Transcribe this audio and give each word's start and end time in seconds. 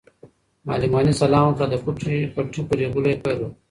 معلم 0.67 0.91
غني 0.97 1.11
سلام 1.21 1.43
وکړ 1.45 1.63
او 1.65 1.69
د 1.71 1.75
پټي 2.45 2.61
په 2.67 2.73
رېبلو 2.79 3.07
یې 3.11 3.21
پیل 3.23 3.37
وکړ. 3.41 3.53